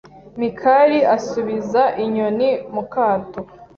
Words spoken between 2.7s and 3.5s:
mu kato.